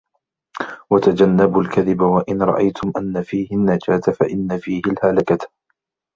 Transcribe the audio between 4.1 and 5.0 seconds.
فَإِنَّ فِيهِ